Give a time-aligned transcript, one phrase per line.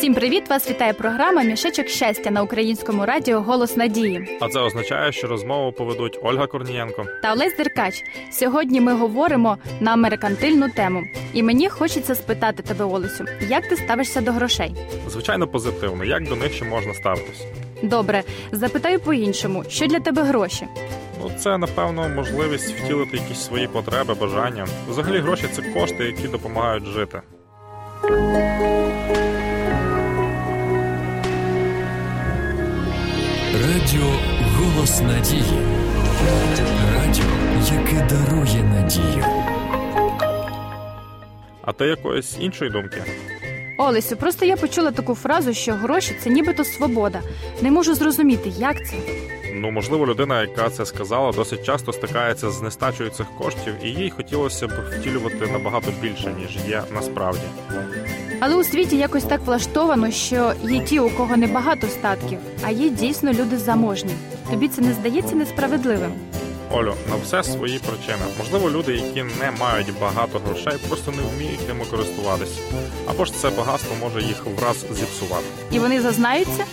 [0.00, 0.50] Всім привіт!
[0.50, 4.38] Вас вітає програма Мішечок щастя на українському радіо Голос Надії.
[4.40, 8.02] А це означає, що розмову поведуть Ольга Корнієнко та Олесь Деркач.
[8.32, 11.02] Сьогодні ми говоримо на меркантильну тему.
[11.32, 14.74] І мені хочеться спитати тебе, Олесю, як ти ставишся до грошей?
[15.08, 16.04] Звичайно, позитивно.
[16.04, 17.44] Як до них ще можна ставитись?
[17.82, 18.22] Добре,
[18.52, 20.66] запитаю по-іншому, що для тебе гроші?
[21.22, 24.66] Ну, це напевно можливість втілити якісь свої потреби, бажання.
[24.88, 27.20] Взагалі, гроші це кошти, які допомагають жити.
[33.80, 34.10] Радіо
[34.56, 35.58] Голос Надії.
[36.94, 37.24] Радіо,
[37.78, 39.24] яке дарує надію.
[41.62, 43.02] А ти якоїсь іншої думки?
[43.78, 47.20] Олесю, просто я почула таку фразу, що гроші це нібито свобода.
[47.62, 48.94] Не можу зрозуміти, як це.
[49.54, 54.10] Ну, можливо, людина, яка це сказала, досить часто стикається з нестачею цих коштів, і їй
[54.10, 57.42] хотілося б втілювати набагато більше, ніж є насправді.
[58.40, 62.90] Але у світі якось так влаштовано, що є ті, у кого небагато статків, а є
[62.90, 64.12] дійсно люди заможні.
[64.50, 66.12] Тобі це не здається несправедливим?
[66.72, 68.24] Олю, на все свої причини.
[68.38, 72.60] Можливо, люди, які не мають багато грошей, просто не вміють ними користуватися.
[73.06, 75.44] Або ж це багатство може їх враз зіпсувати.
[75.70, 76.64] І вони зазнаються?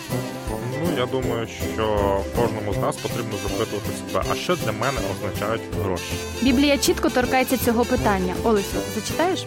[0.83, 1.97] Ну я думаю, що
[2.36, 6.14] кожному з нас потрібно запитувати себе, а що для мене означають гроші.
[6.42, 8.33] Біблія чітко торкається цього питання.
[8.44, 9.45] Олесю, зачитаєш?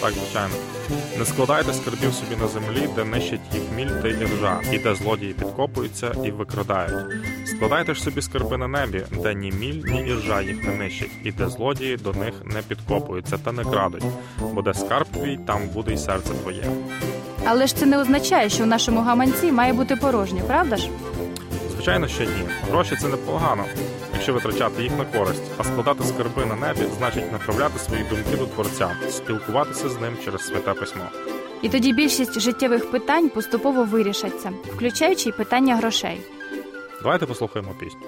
[0.00, 0.54] Так, звичайно.
[1.18, 4.94] Не складайте скарбів собі на землі, де нищать їх міль та й ржа, і де
[4.94, 7.06] злодії підкопуються і викрадають.
[7.46, 11.32] Складайте ж собі скарби на небі, де ні міль, ні іржа їх не нищать, і
[11.32, 14.04] де злодії до них не підкопуються та не крадуть,
[14.52, 16.64] бо де скарб твій, там буде й серце твоє.
[17.44, 20.88] Але ж це не означає, що в нашому гаманці має бути порожнє, правда ж?
[21.74, 22.42] Звичайно, що ні.
[22.70, 23.64] Гроші це непогано,
[24.28, 28.46] якщо витрачати їх на користь, а складати скарби на небі значить направляти свої думки до
[28.46, 31.04] творця, спілкуватися з ним через святе письмо.
[31.62, 36.20] І тоді більшість життєвих питань поступово вирішаться, включаючи й питання грошей.
[37.02, 38.00] Давайте послухаємо пісню.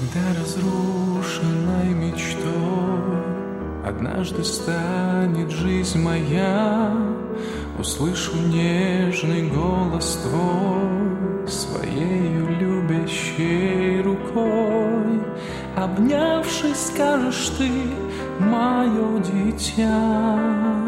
[0.00, 2.40] Когда разрушенной мечтой
[3.84, 6.96] Однажды станет жизнь моя
[7.78, 15.20] Услышу нежный голос твой Своею любящей рукой.
[15.76, 17.70] Обнявшись, скажешь ты,
[18.38, 20.79] мое дитя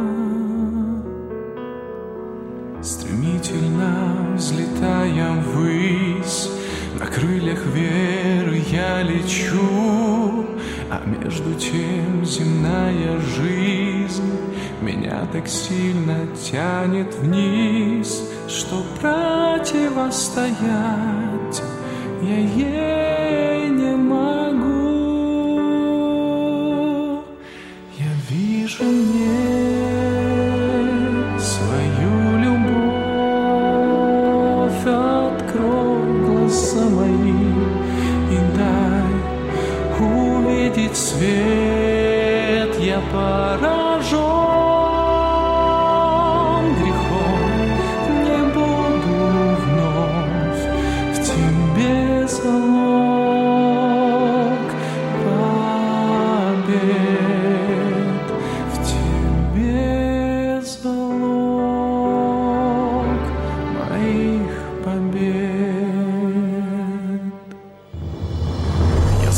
[9.03, 10.47] лечу
[10.91, 14.39] А между тем земная жизнь
[14.81, 21.62] Меня так сильно тянет вниз Что противостоять
[22.23, 23.12] я ей
[40.95, 43.81] свет Я поражен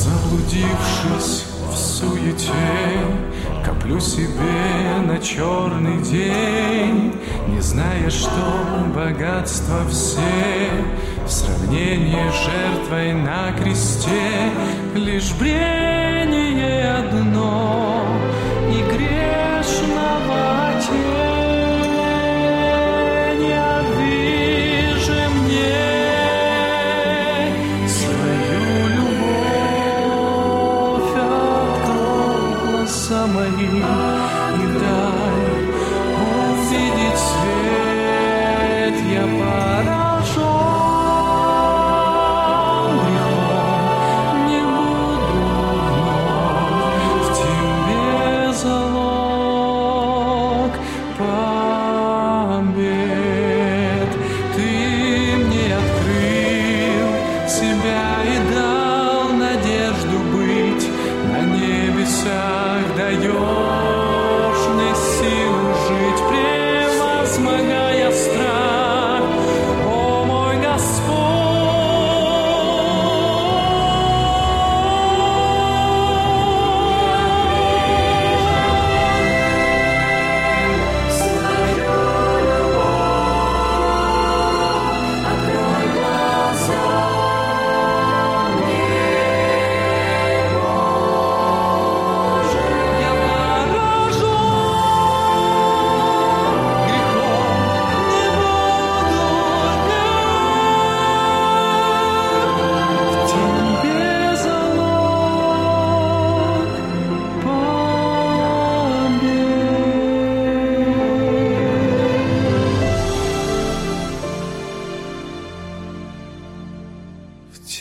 [0.05, 2.53] заблудившись в суете
[3.65, 7.15] Коплю себе на черный день
[7.49, 8.31] Не зная, что
[8.95, 10.71] богатство все.
[11.27, 14.53] В сравнении с жертвой на кресте
[14.95, 16.94] Лишь брение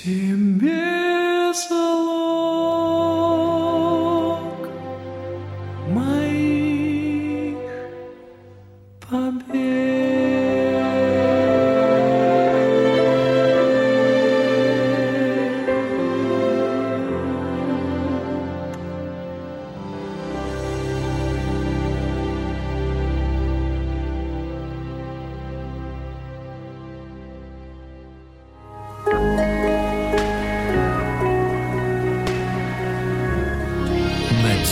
[0.04, 0.70] 请别
[1.54, 1.93] 走。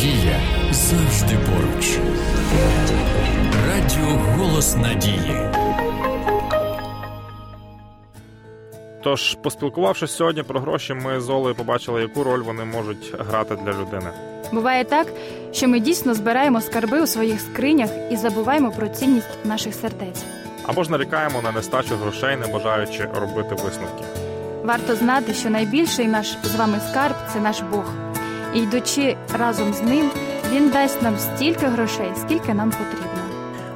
[0.01, 0.39] Надія
[0.71, 1.98] завжди поруч.
[3.68, 5.50] Радіо Голос Надії.
[9.03, 13.71] Тож, поспілкувавшись сьогодні про гроші, ми з Олею побачили, яку роль вони можуть грати для
[13.71, 14.12] людини.
[14.51, 15.07] Буває так,
[15.51, 20.24] що ми дійсно збираємо скарби у своїх скринях і забуваємо про цінність наших сердець.
[20.63, 24.04] Або ж нарікаємо на нестачу грошей, не бажаючи робити висновки.
[24.63, 28.10] Варто знати, що найбільший наш з вами скарб це наш Бог.
[28.53, 30.12] І йдучи разом з ним,
[30.51, 33.21] він дасть нам стільки грошей, скільки нам потрібно.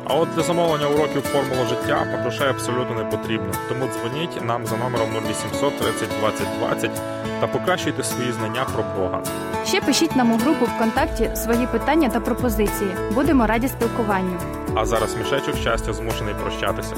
[0.08, 3.54] А от для замовлення уроків формула життя грошей абсолютно не потрібно.
[3.70, 6.92] Тому дзвоніть нам за номером 0800 30 20 20
[7.40, 9.22] та покращуйте свої знання про Бога.
[9.66, 12.90] Ще пишіть нам у групу ВКонтакті свої питання та пропозиції.
[13.14, 14.38] Будемо раді спілкуванню.
[14.76, 16.96] А зараз мішечок щастя змушений прощатися.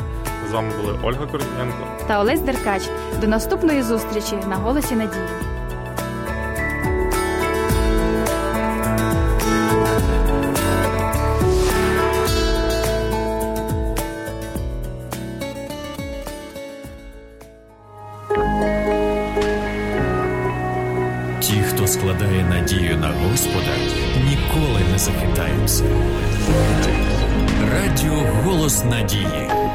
[0.49, 1.77] З вами були Ольга Корнієнко.
[2.07, 2.81] Та Олесь Деркач.
[3.21, 5.23] До наступної зустрічі на голосі надії.
[21.87, 23.71] Складає надію на Господа,
[24.29, 25.83] ніколи не захитаємося.
[27.73, 29.66] Радіо Голос Надії.